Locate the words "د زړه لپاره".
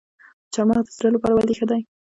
0.91-1.33